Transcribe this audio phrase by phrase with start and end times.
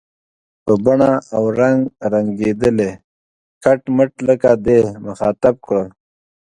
[0.65, 1.79] په بڼه او رنګ
[2.13, 2.91] رنګېدلی،
[3.63, 5.83] کټ مټ لکه دی، مخاطب کړ.